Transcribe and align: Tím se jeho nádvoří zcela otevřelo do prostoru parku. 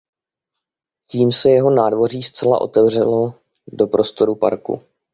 Tím 1.07 1.31
se 1.31 1.49
jeho 1.49 1.69
nádvoří 1.75 2.23
zcela 2.23 2.61
otevřelo 2.61 3.33
do 3.67 3.87
prostoru 3.87 4.35
parku. 4.35 4.81